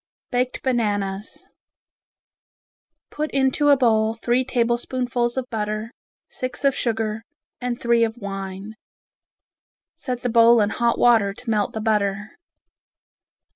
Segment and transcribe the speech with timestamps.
[0.31, 1.45] Baked Bananas
[3.11, 5.91] Put into a bowl three tablespoonfuls of butter,
[6.27, 7.23] six of sugar,
[7.61, 8.73] and three of wine.
[9.95, 12.31] Set the bowl in hot water to melt the butter.